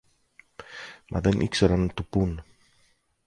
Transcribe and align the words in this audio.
Μα 1.09 1.21
δεν 1.21 1.39
ήξεραν 1.39 1.79
να 1.79 1.87
του 1.93 2.05
πουν. 2.05 2.43